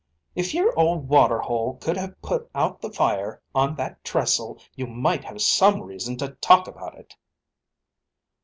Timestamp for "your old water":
0.55-1.37